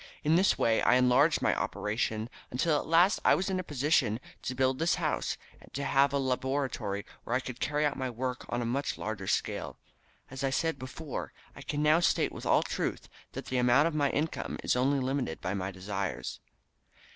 In 0.23 0.35
this 0.35 0.57
way 0.57 0.81
I 0.81 0.95
enlarged 0.95 1.43
my 1.43 1.55
operations 1.55 2.27
until 2.49 2.75
at 2.79 2.87
last 2.87 3.19
I 3.23 3.35
was 3.35 3.51
in 3.51 3.59
a 3.59 3.63
position 3.63 4.19
to 4.41 4.55
build 4.55 4.79
this 4.79 4.95
house 4.95 5.37
and 5.61 5.71
to 5.75 5.83
have 5.83 6.11
a 6.11 6.17
laboratory 6.17 7.05
where 7.23 7.35
I 7.35 7.39
could 7.39 7.59
carry 7.59 7.85
out 7.85 7.97
my 7.99 8.09
work 8.09 8.43
on 8.49 8.63
a 8.63 8.65
much 8.65 8.97
larger 8.97 9.27
scale. 9.27 9.77
As 10.31 10.43
I 10.43 10.49
said 10.49 10.79
before, 10.79 11.33
I 11.55 11.61
can 11.61 11.83
now 11.83 11.99
state 11.99 12.31
with 12.31 12.47
all 12.47 12.63
truth 12.63 13.09
that 13.33 13.45
the 13.45 13.57
amount 13.59 13.87
of 13.87 13.93
my 13.93 14.09
income 14.09 14.57
is 14.63 14.75
only 14.75 14.99
limited 14.99 15.39
by 15.39 15.53
my 15.53 15.69
desires." 15.69 16.39